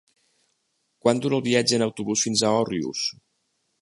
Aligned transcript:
Quant 1.03 1.21
dura 1.25 1.39
el 1.39 1.45
viatge 1.49 1.77
en 1.79 1.85
autobús 1.87 2.25
fins 2.29 2.43
a 2.49 2.55
Òrrius? 2.63 3.05